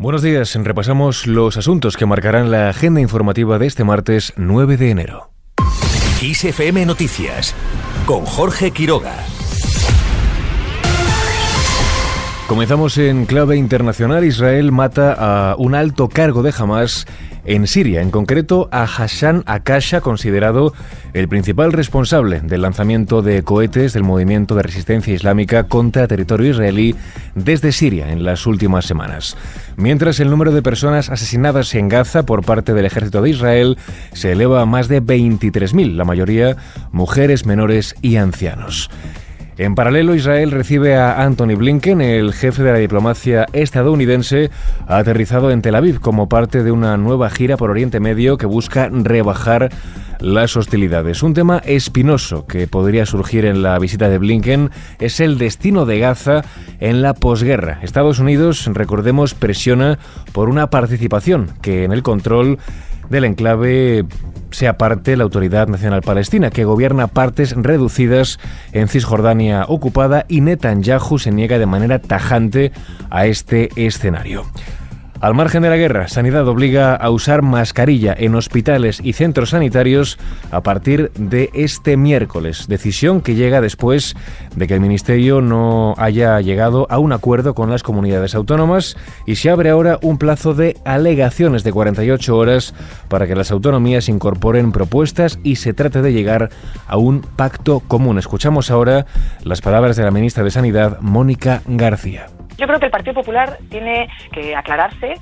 Buenos 0.00 0.22
días, 0.22 0.54
repasamos 0.54 1.26
los 1.26 1.58
asuntos 1.58 1.98
que 1.98 2.06
marcarán 2.06 2.50
la 2.50 2.70
agenda 2.70 3.02
informativa 3.02 3.58
de 3.58 3.66
este 3.66 3.84
martes 3.84 4.32
9 4.36 4.78
de 4.78 4.88
enero. 4.88 5.30
ISFM 6.22 6.86
Noticias 6.86 7.54
con 8.06 8.24
Jorge 8.24 8.70
Quiroga. 8.70 9.26
Comenzamos 12.50 12.98
en 12.98 13.26
clave 13.26 13.56
internacional. 13.56 14.24
Israel 14.24 14.72
mata 14.72 15.14
a 15.52 15.54
un 15.54 15.76
alto 15.76 16.08
cargo 16.08 16.42
de 16.42 16.52
Hamas 16.58 17.06
en 17.44 17.68
Siria, 17.68 18.02
en 18.02 18.10
concreto 18.10 18.68
a 18.72 18.82
Hassan 18.82 19.44
Akasha, 19.46 20.00
considerado 20.00 20.72
el 21.12 21.28
principal 21.28 21.72
responsable 21.72 22.40
del 22.40 22.62
lanzamiento 22.62 23.22
de 23.22 23.44
cohetes 23.44 23.92
del 23.92 24.02
movimiento 24.02 24.56
de 24.56 24.64
resistencia 24.64 25.14
islámica 25.14 25.68
contra 25.68 26.08
territorio 26.08 26.50
israelí 26.50 26.96
desde 27.36 27.70
Siria 27.70 28.10
en 28.10 28.24
las 28.24 28.44
últimas 28.48 28.84
semanas. 28.84 29.36
Mientras 29.76 30.18
el 30.18 30.28
número 30.28 30.50
de 30.50 30.60
personas 30.60 31.08
asesinadas 31.08 31.72
en 31.76 31.88
Gaza 31.88 32.26
por 32.26 32.44
parte 32.44 32.74
del 32.74 32.84
ejército 32.84 33.22
de 33.22 33.30
Israel 33.30 33.78
se 34.12 34.32
eleva 34.32 34.60
a 34.60 34.66
más 34.66 34.88
de 34.88 35.00
23.000, 35.00 35.94
la 35.94 36.04
mayoría 36.04 36.56
mujeres, 36.90 37.46
menores 37.46 37.94
y 38.02 38.16
ancianos. 38.16 38.90
En 39.60 39.74
paralelo, 39.74 40.14
Israel 40.14 40.52
recibe 40.52 40.96
a 40.96 41.22
Anthony 41.22 41.54
Blinken, 41.54 42.00
el 42.00 42.32
jefe 42.32 42.62
de 42.62 42.72
la 42.72 42.78
diplomacia 42.78 43.44
estadounidense, 43.52 44.50
aterrizado 44.86 45.50
en 45.50 45.60
Tel 45.60 45.74
Aviv 45.74 46.00
como 46.00 46.30
parte 46.30 46.62
de 46.64 46.72
una 46.72 46.96
nueva 46.96 47.28
gira 47.28 47.58
por 47.58 47.68
Oriente 47.68 48.00
Medio 48.00 48.38
que 48.38 48.46
busca 48.46 48.88
rebajar 48.90 49.68
las 50.18 50.56
hostilidades. 50.56 51.22
Un 51.22 51.34
tema 51.34 51.58
espinoso 51.58 52.46
que 52.46 52.68
podría 52.68 53.04
surgir 53.04 53.44
en 53.44 53.62
la 53.62 53.78
visita 53.78 54.08
de 54.08 54.16
Blinken 54.16 54.70
es 54.98 55.20
el 55.20 55.36
destino 55.36 55.84
de 55.84 55.98
Gaza 55.98 56.42
en 56.78 57.02
la 57.02 57.12
posguerra. 57.12 57.80
Estados 57.82 58.18
Unidos, 58.18 58.64
recordemos, 58.72 59.34
presiona 59.34 59.98
por 60.32 60.48
una 60.48 60.70
participación 60.70 61.50
que 61.60 61.84
en 61.84 61.92
el 61.92 62.02
control 62.02 62.58
del 63.10 63.24
enclave 63.24 64.06
sea 64.50 64.78
parte 64.78 65.16
la 65.16 65.24
Autoridad 65.24 65.68
Nacional 65.68 66.02
Palestina, 66.02 66.50
que 66.50 66.64
gobierna 66.64 67.08
partes 67.08 67.54
reducidas 67.56 68.38
en 68.72 68.88
Cisjordania 68.88 69.64
ocupada 69.68 70.24
y 70.28 70.40
Netanyahu 70.40 71.18
se 71.18 71.30
niega 71.30 71.58
de 71.58 71.66
manera 71.66 72.00
tajante 72.00 72.72
a 73.10 73.26
este 73.26 73.68
escenario. 73.76 74.44
Al 75.20 75.34
margen 75.34 75.62
de 75.62 75.68
la 75.68 75.76
guerra, 75.76 76.08
Sanidad 76.08 76.48
obliga 76.48 76.94
a 76.94 77.10
usar 77.10 77.42
mascarilla 77.42 78.14
en 78.16 78.34
hospitales 78.34 79.02
y 79.04 79.12
centros 79.12 79.50
sanitarios 79.50 80.18
a 80.50 80.62
partir 80.62 81.12
de 81.12 81.50
este 81.52 81.98
miércoles, 81.98 82.68
decisión 82.68 83.20
que 83.20 83.34
llega 83.34 83.60
después 83.60 84.16
de 84.56 84.66
que 84.66 84.72
el 84.72 84.80
Ministerio 84.80 85.42
no 85.42 85.94
haya 85.98 86.40
llegado 86.40 86.86
a 86.88 86.98
un 86.98 87.12
acuerdo 87.12 87.54
con 87.54 87.68
las 87.68 87.82
comunidades 87.82 88.34
autónomas 88.34 88.96
y 89.26 89.36
se 89.36 89.50
abre 89.50 89.68
ahora 89.68 89.98
un 90.00 90.16
plazo 90.16 90.54
de 90.54 90.78
alegaciones 90.86 91.64
de 91.64 91.72
48 91.72 92.34
horas 92.34 92.72
para 93.08 93.26
que 93.26 93.36
las 93.36 93.50
autonomías 93.50 94.08
incorporen 94.08 94.72
propuestas 94.72 95.38
y 95.42 95.56
se 95.56 95.74
trate 95.74 96.00
de 96.00 96.14
llegar 96.14 96.48
a 96.86 96.96
un 96.96 97.20
pacto 97.20 97.80
común. 97.80 98.18
Escuchamos 98.18 98.70
ahora 98.70 99.04
las 99.44 99.60
palabras 99.60 99.96
de 99.96 100.04
la 100.04 100.12
ministra 100.12 100.44
de 100.44 100.50
Sanidad, 100.50 100.98
Mónica 101.02 101.60
García. 101.66 102.39
Yo 102.60 102.66
creo 102.66 102.78
que 102.78 102.86
el 102.86 102.90
Partido 102.90 103.14
Popular 103.14 103.56
tiene 103.70 104.10
que 104.32 104.54
aclararse, 104.54 105.14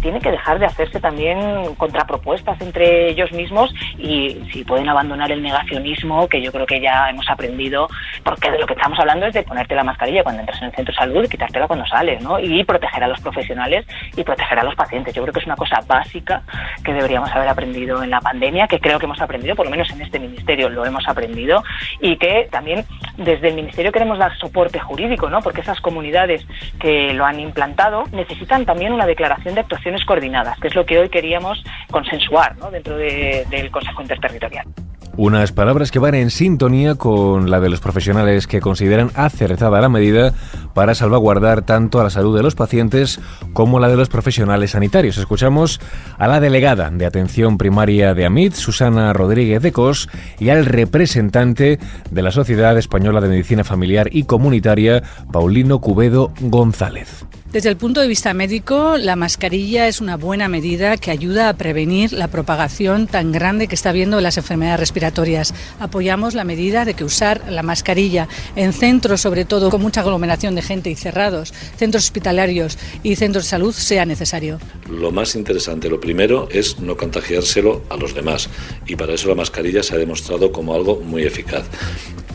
tiene 0.00 0.20
que 0.20 0.30
dejar 0.30 0.60
de 0.60 0.66
hacerse 0.66 1.00
también 1.00 1.74
contrapropuestas 1.74 2.60
entre 2.60 3.08
ellos 3.08 3.32
mismos 3.32 3.74
y 3.98 4.40
si 4.52 4.64
pueden 4.64 4.88
abandonar 4.88 5.32
el 5.32 5.42
negacionismo, 5.42 6.28
que 6.28 6.40
yo 6.40 6.52
creo 6.52 6.66
que 6.66 6.80
ya 6.80 7.10
hemos 7.10 7.28
aprendido, 7.28 7.88
porque 8.22 8.50
de 8.50 8.60
lo 8.60 8.66
que 8.66 8.74
estamos 8.74 8.98
hablando 9.00 9.26
es 9.26 9.34
de 9.34 9.42
ponerte 9.42 9.74
la 9.74 9.82
mascarilla 9.82 10.22
cuando 10.22 10.40
entras 10.40 10.60
en 10.62 10.68
el 10.68 10.74
centro 10.74 10.92
de 10.92 10.98
salud 10.98 11.24
y 11.24 11.28
quitártela 11.28 11.66
cuando 11.66 11.84
sales, 11.86 12.22
¿no? 12.22 12.38
Y 12.38 12.62
proteger 12.62 13.02
a 13.02 13.08
los 13.08 13.20
profesionales 13.20 13.86
y 14.16 14.22
proteger 14.22 14.60
a 14.60 14.62
los 14.62 14.76
pacientes. 14.76 15.14
Yo 15.14 15.22
creo 15.22 15.32
que 15.32 15.40
es 15.40 15.46
una 15.46 15.56
cosa 15.56 15.80
básica 15.86 16.42
que 16.84 16.92
deberíamos 16.92 17.30
haber 17.32 17.48
aprendido 17.48 18.04
en 18.04 18.10
la 18.10 18.20
pandemia, 18.20 18.68
que 18.68 18.78
creo 18.78 19.00
que 19.00 19.06
hemos 19.06 19.20
aprendido, 19.20 19.56
por 19.56 19.64
lo 19.64 19.70
menos 19.72 19.90
en 19.90 20.00
este 20.00 20.20
ministerio 20.20 20.68
lo 20.68 20.86
hemos 20.86 21.08
aprendido, 21.08 21.64
y 22.00 22.16
que 22.18 22.46
también 22.52 22.84
desde 23.16 23.48
el 23.48 23.54
ministerio 23.54 23.90
queremos 23.90 24.18
dar 24.18 24.36
soporte 24.38 24.78
jurídico, 24.78 25.28
¿no? 25.28 25.40
Porque 25.40 25.62
esas 25.62 25.80
comunidades 25.80 26.46
que 26.84 27.14
lo 27.14 27.24
han 27.24 27.40
implantado 27.40 28.04
necesitan 28.12 28.66
también 28.66 28.92
una 28.92 29.06
declaración 29.06 29.54
de 29.54 29.62
actuaciones 29.62 30.04
coordinadas, 30.04 30.60
que 30.60 30.68
es 30.68 30.74
lo 30.74 30.84
que 30.84 30.98
hoy 30.98 31.08
queríamos 31.08 31.64
consensuar 31.90 32.56
dentro 32.70 32.98
del 32.98 33.70
Consejo 33.70 34.02
Interterritorial. 34.02 34.66
Unas 35.16 35.52
palabras 35.52 35.92
que 35.92 36.00
van 36.00 36.16
en 36.16 36.30
sintonía 36.30 36.96
con 36.96 37.48
la 37.48 37.60
de 37.60 37.68
los 37.68 37.78
profesionales 37.78 38.48
que 38.48 38.60
consideran 38.60 39.12
acertada 39.14 39.80
la 39.80 39.88
medida 39.88 40.32
para 40.74 40.96
salvaguardar 40.96 41.62
tanto 41.62 42.00
a 42.00 42.04
la 42.04 42.10
salud 42.10 42.36
de 42.36 42.42
los 42.42 42.56
pacientes 42.56 43.20
como 43.52 43.78
la 43.78 43.88
de 43.88 43.96
los 43.96 44.08
profesionales 44.08 44.72
sanitarios. 44.72 45.16
Escuchamos 45.16 45.80
a 46.18 46.26
la 46.26 46.40
delegada 46.40 46.90
de 46.90 47.06
atención 47.06 47.58
primaria 47.58 48.12
de 48.12 48.26
AMIT, 48.26 48.54
Susana 48.54 49.12
Rodríguez 49.12 49.62
de 49.62 49.70
Cos, 49.70 50.08
y 50.40 50.48
al 50.48 50.66
representante 50.66 51.78
de 52.10 52.22
la 52.22 52.32
Sociedad 52.32 52.76
Española 52.76 53.20
de 53.20 53.28
Medicina 53.28 53.62
Familiar 53.62 54.08
y 54.10 54.24
Comunitaria, 54.24 55.04
Paulino 55.30 55.80
Cubedo 55.80 56.32
González. 56.40 57.24
Desde 57.54 57.68
el 57.68 57.76
punto 57.76 58.00
de 58.00 58.08
vista 58.08 58.34
médico, 58.34 58.96
la 58.98 59.14
mascarilla 59.14 59.86
es 59.86 60.00
una 60.00 60.16
buena 60.16 60.48
medida 60.48 60.96
que 60.96 61.12
ayuda 61.12 61.48
a 61.48 61.56
prevenir 61.56 62.12
la 62.12 62.26
propagación 62.26 63.06
tan 63.06 63.30
grande 63.30 63.68
que 63.68 63.76
está 63.76 63.90
habiendo 63.90 64.16
en 64.16 64.24
las 64.24 64.36
enfermedades 64.38 64.80
respiratorias. 64.80 65.54
Apoyamos 65.78 66.34
la 66.34 66.42
medida 66.42 66.84
de 66.84 66.94
que 66.94 67.04
usar 67.04 67.42
la 67.48 67.62
mascarilla 67.62 68.26
en 68.56 68.72
centros, 68.72 69.20
sobre 69.20 69.44
todo 69.44 69.70
con 69.70 69.80
mucha 69.80 70.00
aglomeración 70.00 70.56
de 70.56 70.62
gente 70.62 70.90
y 70.90 70.96
cerrados, 70.96 71.54
centros 71.76 72.06
hospitalarios 72.06 72.76
y 73.04 73.14
centros 73.14 73.44
de 73.44 73.50
salud, 73.50 73.72
sea 73.72 74.04
necesario. 74.04 74.58
Lo 74.90 75.12
más 75.12 75.36
interesante, 75.36 75.88
lo 75.88 76.00
primero, 76.00 76.48
es 76.50 76.80
no 76.80 76.96
contagiárselo 76.96 77.84
a 77.88 77.96
los 77.96 78.16
demás. 78.16 78.48
Y 78.84 78.96
para 78.96 79.14
eso 79.14 79.28
la 79.28 79.36
mascarilla 79.36 79.84
se 79.84 79.94
ha 79.94 79.98
demostrado 79.98 80.50
como 80.50 80.74
algo 80.74 80.96
muy 80.96 81.22
eficaz 81.22 81.66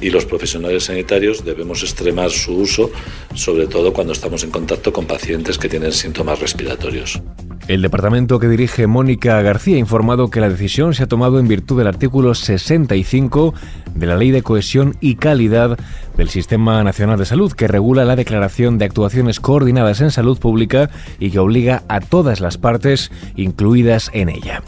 y 0.02 0.10
los 0.10 0.26
profesionales 0.26 0.86
sanitarios 0.86 1.44
debemos 1.44 1.84
extremar 1.84 2.30
su 2.32 2.56
uso, 2.56 2.92
sobre 3.34 3.68
todo 3.68 3.94
cuando 3.94 4.14
estamos 4.14 4.44
en 4.44 4.52
contacto 4.52 4.94
con 4.94 5.06
pacientes 5.06 5.58
que 5.58 5.70
tienen 5.70 5.92
síntomas 5.92 6.40
respiratorios. 6.40 7.22
El 7.68 7.84
departamento 7.84 8.40
que 8.40 8.48
dirige 8.48 8.88
Mónica 8.88 9.40
García 9.44 9.76
ha 9.76 9.80
informado 9.80 10.32
que 10.32 10.40
la 10.40 10.50
decisión 10.50 10.96
se 10.96 11.04
ha 11.04 11.08
tomado 11.08 11.40
en 11.40 11.48
virtud 11.48 11.78
del 11.78 11.88
artículo 11.88 12.34
65 12.34 13.54
de 13.94 14.06
la 14.08 14.18
Ley 14.18 14.32
de 14.32 14.42
Cohesión 14.42 14.98
y 15.02 15.16
Calidad 15.16 15.78
del 16.18 16.30
Sistema 16.30 16.84
Nacional 16.84 17.20
de 17.20 17.28
Salud, 17.28 17.54
que 17.54 17.68
regula 17.68 18.06
la 18.06 18.16
declaración 18.16 18.80
de 18.80 18.86
actuaciones 18.86 19.40
coordinadas 19.40 20.02
en 20.02 20.10
salud 20.10 20.40
pública 20.40 20.90
y 21.20 21.30
que 21.30 21.38
obliga 21.38 21.84
a 21.90 22.00
todas 22.00 22.40
las 22.40 22.58
partes 22.58 23.12
incluidas 23.36 24.10
en 24.14 24.30
ella. 24.30 24.64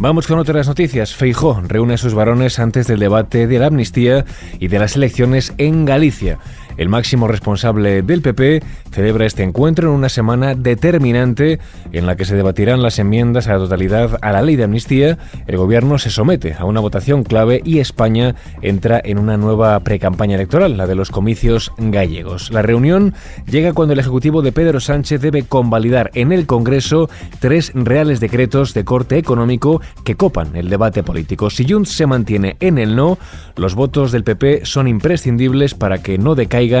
Vamos 0.00 0.28
con 0.28 0.38
otras 0.38 0.68
noticias. 0.68 1.16
Feijó 1.16 1.60
reúne 1.66 1.94
a 1.94 1.98
sus 1.98 2.14
varones 2.14 2.60
antes 2.60 2.86
del 2.86 3.00
debate 3.00 3.48
de 3.48 3.58
la 3.58 3.66
amnistía 3.66 4.24
y 4.60 4.68
de 4.68 4.78
las 4.78 4.94
elecciones 4.94 5.52
en 5.58 5.84
Galicia. 5.84 6.38
El 6.76 6.88
máximo 6.88 7.26
responsable 7.26 8.02
del 8.02 8.22
PP 8.22 8.62
celebra 8.90 9.26
este 9.26 9.42
encuentro 9.42 9.88
en 9.88 9.94
una 9.94 10.08
semana 10.08 10.54
determinante 10.54 11.58
en 11.92 12.06
la 12.06 12.16
que 12.16 12.24
se 12.24 12.36
debatirán 12.36 12.82
las 12.82 12.98
enmiendas 12.98 13.48
a 13.48 13.54
la 13.54 13.58
totalidad 13.58 14.18
a 14.22 14.32
la 14.32 14.42
ley 14.42 14.56
de 14.56 14.64
amnistía. 14.64 15.18
El 15.46 15.56
gobierno 15.56 15.98
se 15.98 16.10
somete 16.10 16.54
a 16.54 16.64
una 16.64 16.80
votación 16.80 17.24
clave 17.24 17.60
y 17.64 17.78
España 17.78 18.34
entra 18.62 19.00
en 19.02 19.18
una 19.18 19.36
nueva 19.36 19.78
precampaña 19.80 20.36
electoral, 20.36 20.76
la 20.76 20.86
de 20.86 20.94
los 20.94 21.10
comicios 21.10 21.72
gallegos. 21.78 22.50
La 22.50 22.62
reunión 22.62 23.14
llega 23.50 23.72
cuando 23.72 23.92
el 23.92 24.00
Ejecutivo 24.00 24.42
de 24.42 24.52
Pedro 24.52 24.80
Sánchez 24.80 25.20
debe 25.20 25.42
convalidar 25.42 26.10
en 26.14 26.32
el 26.32 26.46
Congreso 26.46 27.10
tres 27.40 27.72
reales 27.74 28.20
decretos 28.20 28.74
de 28.74 28.84
corte 28.84 29.18
económico 29.18 29.80
que 30.04 30.14
copan 30.14 30.56
el 30.56 30.68
debate 30.68 31.02
político. 31.02 31.50
Si 31.50 31.68
Junts 31.68 31.90
se 31.90 32.06
mantiene 32.06 32.56
en 32.60 32.78
el 32.78 32.96
no, 32.96 33.18
los 33.56 33.74
votos 33.74 34.12
del 34.12 34.24
PP 34.24 34.64
son 34.64 34.88
imprescindibles 34.88 35.74
para 35.74 36.02
que 36.02 36.18
no 36.18 36.34
decaiga 36.34 36.78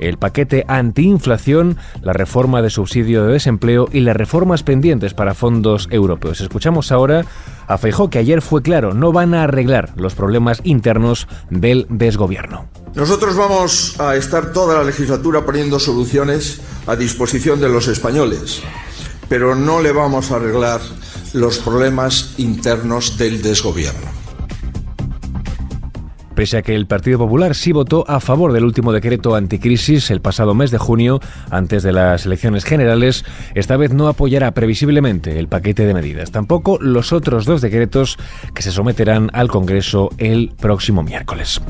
el 0.00 0.18
paquete 0.18 0.64
antiinflación, 0.66 1.76
la 2.02 2.12
reforma 2.12 2.62
de 2.62 2.70
subsidio 2.70 3.24
de 3.24 3.34
desempleo 3.34 3.88
y 3.92 4.00
las 4.00 4.16
reformas 4.16 4.62
pendientes 4.62 5.14
para 5.14 5.34
fondos 5.34 5.88
europeos. 5.90 6.40
Escuchamos 6.40 6.90
ahora 6.90 7.24
a 7.68 7.78
Feijó 7.78 8.10
que 8.10 8.18
ayer 8.18 8.42
fue 8.42 8.62
claro, 8.62 8.94
no 8.94 9.12
van 9.12 9.34
a 9.34 9.44
arreglar 9.44 9.92
los 9.96 10.14
problemas 10.14 10.60
internos 10.64 11.28
del 11.50 11.86
desgobierno. 11.88 12.66
Nosotros 12.94 13.36
vamos 13.36 14.00
a 14.00 14.16
estar 14.16 14.52
toda 14.52 14.78
la 14.78 14.84
legislatura 14.84 15.44
poniendo 15.44 15.78
soluciones 15.78 16.60
a 16.86 16.96
disposición 16.96 17.60
de 17.60 17.68
los 17.68 17.86
españoles, 17.86 18.62
pero 19.28 19.54
no 19.54 19.80
le 19.80 19.92
vamos 19.92 20.32
a 20.32 20.36
arreglar 20.36 20.80
los 21.32 21.58
problemas 21.58 22.34
internos 22.38 23.16
del 23.16 23.42
desgobierno. 23.42 24.09
Pese 26.40 26.56
a 26.56 26.62
que 26.62 26.74
el 26.74 26.86
Partido 26.86 27.18
Popular 27.18 27.54
sí 27.54 27.70
votó 27.70 28.02
a 28.08 28.18
favor 28.18 28.54
del 28.54 28.64
último 28.64 28.94
decreto 28.94 29.34
anticrisis 29.34 30.10
el 30.10 30.22
pasado 30.22 30.54
mes 30.54 30.70
de 30.70 30.78
junio, 30.78 31.20
antes 31.50 31.82
de 31.82 31.92
las 31.92 32.24
elecciones 32.24 32.64
generales, 32.64 33.26
esta 33.54 33.76
vez 33.76 33.92
no 33.92 34.08
apoyará 34.08 34.52
previsiblemente 34.52 35.38
el 35.38 35.48
paquete 35.48 35.84
de 35.84 35.92
medidas. 35.92 36.30
Tampoco 36.30 36.78
los 36.80 37.12
otros 37.12 37.44
dos 37.44 37.60
decretos 37.60 38.16
que 38.54 38.62
se 38.62 38.70
someterán 38.70 39.28
al 39.34 39.48
Congreso 39.48 40.08
el 40.16 40.54
próximo 40.58 41.02
miércoles. 41.02 41.60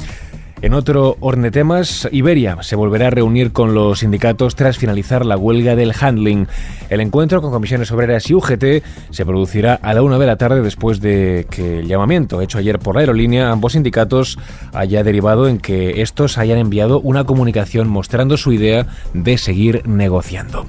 En 0.62 0.74
otro 0.74 1.16
orden 1.20 1.40
de 1.40 1.50
temas, 1.50 2.06
Iberia 2.12 2.58
se 2.60 2.76
volverá 2.76 3.06
a 3.06 3.10
reunir 3.10 3.50
con 3.50 3.72
los 3.72 4.00
sindicatos 4.00 4.56
tras 4.56 4.76
finalizar 4.76 5.24
la 5.24 5.38
huelga 5.38 5.74
del 5.74 5.94
handling. 5.98 6.48
El 6.90 7.00
encuentro 7.00 7.40
con 7.40 7.50
comisiones 7.50 7.90
obreras 7.92 8.28
y 8.28 8.34
UGT 8.34 8.84
se 9.08 9.24
producirá 9.24 9.74
a 9.82 9.94
la 9.94 10.02
una 10.02 10.18
de 10.18 10.26
la 10.26 10.36
tarde 10.36 10.60
después 10.60 11.00
de 11.00 11.46
que 11.50 11.78
el 11.78 11.88
llamamiento 11.88 12.42
hecho 12.42 12.58
ayer 12.58 12.78
por 12.78 12.96
la 12.96 13.00
aerolínea 13.00 13.50
ambos 13.50 13.72
sindicatos 13.72 14.38
haya 14.74 15.02
derivado 15.02 15.48
en 15.48 15.58
que 15.58 16.02
estos 16.02 16.36
hayan 16.36 16.58
enviado 16.58 17.00
una 17.00 17.24
comunicación 17.24 17.88
mostrando 17.88 18.36
su 18.36 18.52
idea 18.52 18.86
de 19.14 19.38
seguir 19.38 19.88
negociando. 19.88 20.66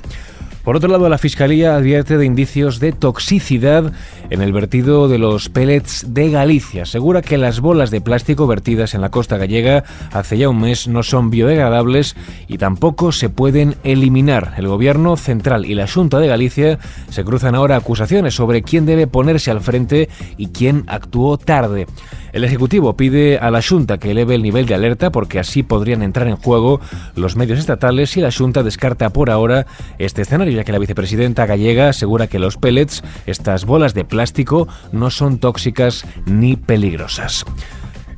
Por 0.63 0.75
otro 0.75 0.90
lado, 0.90 1.10
la 1.10 1.18
Fiscalía 1.18 1.75
advierte 1.75 2.18
de 2.18 2.25
indicios 2.25 2.80
de 2.80 2.92
toxicidad 2.92 3.92
en 4.30 4.42
el 4.42 4.54
vertido 4.54 5.08
de 5.08 5.18
los 5.18 5.50
pellets 5.50 6.13
de 6.13 6.30
Galicia. 6.30 6.84
Asegura 6.84 7.24
que 7.24 7.40
las 7.40 7.60
bolas 7.60 7.90
de 7.90 8.00
plástico 8.00 8.46
vertidas 8.46 8.94
en 8.94 9.02
la 9.02 9.10
costa 9.10 9.38
gallega 9.38 9.84
hace 10.12 10.38
ya 10.38 10.50
un 10.50 10.62
mes 10.62 10.88
no 10.88 11.02
son 11.02 11.31
biodegradables 11.31 12.16
y 12.48 12.60
tampoco 12.60 13.12
se 13.12 13.30
pueden 13.30 13.75
eliminar. 13.84 14.54
El 14.58 14.68
Gobierno 14.68 15.18
central 15.18 15.66
y 15.66 15.74
la 15.74 15.88
Junta 15.88 16.19
de 16.19 16.28
Galicia 16.28 16.78
se 17.10 17.24
cruzan 17.24 17.56
ahora 17.56 17.75
acusaciones 17.75 18.36
sobre 18.36 18.62
quién 18.62 18.86
debe 18.86 19.07
ponerse 19.07 19.50
al 19.50 19.62
frente 19.62 20.10
y 20.38 20.48
quién 20.48 20.84
actuó 20.88 21.38
tarde. 21.38 21.88
El 22.34 22.46
Ejecutivo 22.46 22.96
pide 22.96 23.40
a 23.40 23.52
la 23.52 23.62
Junta 23.62 23.98
que 23.98 24.12
eleve 24.12 24.36
el 24.36 24.44
nivel 24.44 24.66
de 24.66 24.75
alerta 24.75 25.12
porque 25.12 25.40
así 25.40 25.64
podrían 25.64 26.02
entrar 26.02 26.28
en 26.28 26.38
juego 26.38 26.80
los 27.16 27.36
medios 27.36 27.60
estatales 27.60 28.16
y 28.16 28.22
la 28.22 28.31
Junta 28.31 28.64
descarta 28.64 29.10
por 29.10 29.30
ahora 29.30 29.66
este 29.98 30.22
escenario 30.22 30.50
ya 30.53 30.63
que 30.63 30.71
la 30.71 30.80
vicepresidenta 30.80 31.45
gallega 31.45 31.89
asegura 31.89 32.27
que 32.27 32.39
los 32.39 32.57
pellets, 32.57 33.03
estas 33.25 33.65
bolas 33.65 33.94
de 33.94 34.06
plástico, 34.06 34.68
no 34.92 35.09
son 35.09 35.39
tóxicas 35.39 36.06
ni 36.25 36.56
peligrosas. 36.56 37.45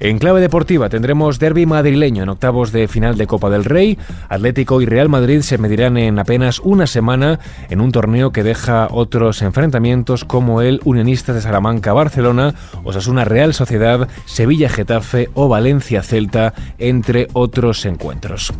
En 0.04 0.20
clave 0.20 0.42
deportiva 0.42 0.90
tendremos 0.90 1.40
derby 1.40 1.66
madrileño 1.66 2.24
en 2.24 2.30
octavos 2.30 2.74
de 2.74 2.90
final 2.90 3.18
de 3.18 3.26
Copa 3.26 3.50
del 3.50 3.64
Rey. 3.64 3.98
Atlético 4.28 4.82
y 4.82 4.86
Real 4.86 5.08
Madrid 5.08 5.40
se 5.42 5.58
medirán 5.58 5.96
en 5.96 6.20
apenas 6.20 6.60
una 6.60 6.88
semana 6.88 7.40
en 7.70 7.80
un 7.80 7.94
torneo 7.94 8.34
que 8.34 8.44
deja 8.44 8.90
otros 8.92 9.42
enfrentamientos 9.42 10.26
como 10.26 10.62
el 10.62 10.82
Unionista 10.84 11.32
de 11.32 11.40
Salamanca-Barcelona, 11.40 12.54
Osasuna 12.84 13.24
Real 13.24 13.54
Sociedad, 13.54 14.10
Sevilla-Getafe 14.26 15.30
o 15.36 15.48
Valencia-Celta, 15.48 16.54
entre 16.80 17.30
otros 17.32 17.86
encuentros. 17.86 18.52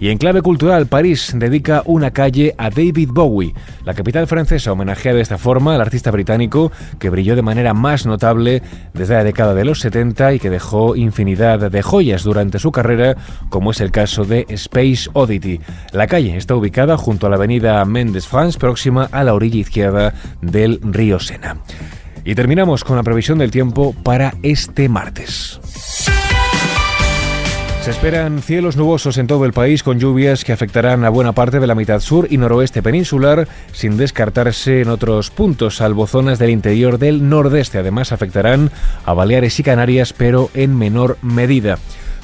Y 0.00 0.08
en 0.08 0.16
clave 0.16 0.40
cultural, 0.40 0.86
París 0.86 1.30
dedica 1.36 1.82
una 1.84 2.10
calle 2.10 2.54
a 2.56 2.70
David 2.70 3.10
Bowie. 3.12 3.52
La 3.84 3.92
capital 3.92 4.26
francesa 4.26 4.72
homenajea 4.72 5.12
de 5.12 5.20
esta 5.20 5.36
forma 5.36 5.74
al 5.74 5.82
artista 5.82 6.10
británico 6.10 6.72
que 6.98 7.10
brilló 7.10 7.36
de 7.36 7.42
manera 7.42 7.74
más 7.74 8.06
notable 8.06 8.62
desde 8.94 9.14
la 9.14 9.24
década 9.24 9.54
de 9.54 9.66
los 9.66 9.80
70 9.80 10.32
y 10.32 10.38
que 10.38 10.48
dejó 10.48 10.96
infinidad 10.96 11.70
de 11.70 11.82
joyas 11.82 12.22
durante 12.22 12.58
su 12.58 12.72
carrera, 12.72 13.14
como 13.50 13.72
es 13.72 13.82
el 13.82 13.90
caso 13.90 14.24
de 14.24 14.46
Space 14.48 15.10
Oddity. 15.12 15.60
La 15.92 16.06
calle 16.06 16.34
está 16.34 16.54
ubicada 16.54 16.96
junto 16.96 17.26
a 17.26 17.30
la 17.30 17.36
avenida 17.36 17.84
Mendes 17.84 18.26
France, 18.26 18.58
próxima 18.58 19.06
a 19.12 19.22
la 19.22 19.34
orilla 19.34 19.58
izquierda 19.60 20.14
del 20.40 20.80
río 20.82 21.20
Sena. 21.20 21.58
Y 22.24 22.34
terminamos 22.34 22.84
con 22.84 22.96
la 22.96 23.02
previsión 23.02 23.36
del 23.36 23.50
tiempo 23.50 23.94
para 24.02 24.32
este 24.42 24.88
martes. 24.88 25.60
Se 27.90 27.96
esperan 27.96 28.40
cielos 28.40 28.76
nubosos 28.76 29.18
en 29.18 29.26
todo 29.26 29.44
el 29.44 29.52
país 29.52 29.82
con 29.82 29.98
lluvias 29.98 30.44
que 30.44 30.52
afectarán 30.52 31.04
a 31.04 31.08
buena 31.08 31.32
parte 31.32 31.58
de 31.58 31.66
la 31.66 31.74
mitad 31.74 31.98
sur 31.98 32.28
y 32.30 32.36
noroeste 32.36 32.84
peninsular, 32.84 33.48
sin 33.72 33.96
descartarse 33.96 34.82
en 34.82 34.90
otros 34.90 35.30
puntos, 35.30 35.78
salvo 35.78 36.06
zonas 36.06 36.38
del 36.38 36.50
interior 36.50 36.98
del 36.98 37.28
nordeste. 37.28 37.78
Además 37.78 38.12
afectarán 38.12 38.70
a 39.04 39.12
Baleares 39.12 39.58
y 39.58 39.64
Canarias, 39.64 40.12
pero 40.12 40.50
en 40.54 40.78
menor 40.78 41.18
medida. 41.20 41.78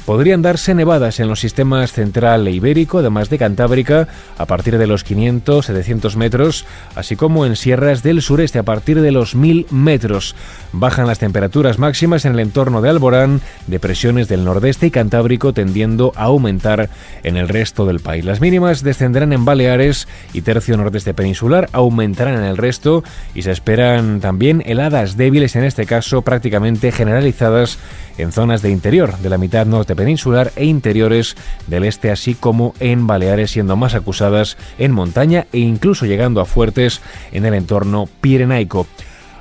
Podrían 0.06 0.41
darse 0.41 0.73
nevadas 0.73 1.19
en 1.19 1.26
los 1.26 1.41
sistemas 1.41 1.93
central 1.93 2.47
e 2.47 2.53
ibérico, 2.53 2.99
además 2.99 3.29
de 3.29 3.38
Cantábrica, 3.38 4.06
a 4.38 4.47
partir 4.47 4.79
de 4.79 4.87
los 4.87 5.05
500-700 5.05 6.14
metros, 6.14 6.64
así 6.94 7.17
como 7.17 7.44
en 7.44 7.56
sierras 7.56 8.05
del 8.05 8.23
sureste 8.23 8.61
a 8.61 8.62
partir 8.62 9.00
de 9.00 9.11
los 9.11 9.35
1000 9.35 9.67
metros. 9.70 10.37
Bajan 10.70 11.08
las 11.08 11.19
temperaturas 11.19 11.81
máximas 11.81 12.25
en 12.25 12.35
el 12.35 12.38
entorno 12.38 12.82
de 12.82 12.88
Alborán, 12.88 13.41
depresiones 13.67 14.29
del 14.29 14.44
nordeste 14.44 14.87
y 14.87 14.93
Cantábrico 14.93 15.53
tendiendo 15.53 16.12
a 16.14 16.26
aumentar 16.26 16.88
en 17.25 17.37
el 17.37 17.49
resto 17.49 17.85
del 17.85 17.99
país. 17.99 18.25
Las 18.25 18.41
mínimas 18.41 18.85
descenderán 18.85 19.32
en 19.32 19.44
Baleares 19.44 20.06
y 20.32 20.43
tercio 20.43 20.76
nordeste 20.76 21.14
peninsular, 21.14 21.69
aumentarán 21.73 22.37
en 22.37 22.44
el 22.44 22.59
resto 22.59 23.02
y 23.35 23.43
se 23.43 23.50
esperan 23.50 24.20
también 24.20 24.62
heladas 24.67 25.17
débiles, 25.17 25.56
en 25.56 25.64
este 25.64 25.85
caso 25.85 26.23
prácticamente 26.23 26.93
generalizadas 26.93 27.81
en 28.19 28.31
zonas 28.31 28.62
de 28.62 28.70
interior 28.70 29.19
de 29.19 29.31
la 29.31 29.37
mitad 29.37 29.67
norte 29.67 29.95
peninsular 29.96 30.52
e 30.54 30.66
interiores 30.66 31.37
del 31.66 31.84
este, 31.84 32.10
así 32.10 32.34
como 32.34 32.75
en 32.78 33.06
Baleares, 33.06 33.50
siendo 33.50 33.76
más 33.76 33.94
acusadas 33.94 34.56
en 34.78 34.93
montaña 34.93 35.46
e 35.52 35.58
incluso 35.58 36.06
llegando 36.06 36.40
a 36.40 36.44
fuertes 36.44 37.00
en 37.32 37.44
el 37.46 37.54
entorno 37.54 38.08
pirenaico. 38.20 38.87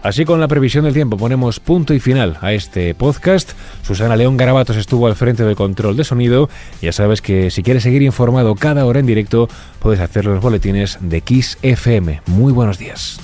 Así 0.06 0.24
con 0.24 0.40
la 0.40 0.48
previsión 0.48 0.86
del 0.86 0.94
tiempo 0.94 1.18
ponemos 1.18 1.60
punto 1.60 1.92
y 1.92 2.00
final 2.00 2.38
a 2.42 2.54
este 2.54 2.94
podcast. 2.94 3.54
Susana 3.81 4.16
León 4.16 4.38
Garabatos 4.38 4.78
estuvo 4.78 5.07
al 5.07 5.16
frente 5.16 5.44
del 5.44 5.56
control 5.56 5.98
de 5.98 6.04
sonido. 6.04 6.48
Ya 6.80 6.92
sabes 6.92 7.24
que 7.24 7.50
si 7.50 7.63
quieres 7.63 7.81
seguir 7.81 8.04
informado 8.04 8.54
cada 8.54 8.86
hora 8.86 9.00
en 9.00 9.08
directo, 9.08 9.50
puedes 9.80 10.00
hacer 10.00 10.25
los 10.25 10.42
boletines 10.42 11.00
de 11.01 11.22
Kiss 11.22 11.58
FM. 11.63 12.22
Muy 12.28 12.54
buenos 12.54 12.78
días. 12.78 13.19